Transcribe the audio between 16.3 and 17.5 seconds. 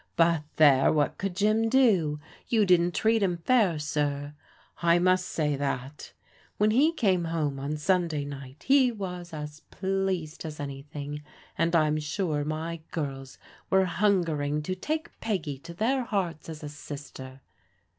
as a sister.